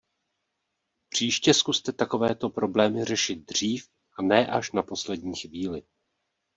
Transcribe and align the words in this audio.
Příště 1.09 1.53
zkuste 1.53 1.91
takovéto 1.91 2.49
problémy 2.49 3.05
řešit 3.05 3.35
dřív 3.45 3.89
a 4.17 4.21
ne 4.21 4.47
až 4.47 4.71
na 4.71 4.83
poslední 4.83 5.35
chvíli. 5.35 5.83